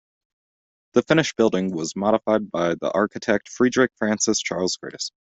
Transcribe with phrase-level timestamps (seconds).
[0.93, 5.11] The finished building was modified by the architect Frederick Francis Charles Curtis.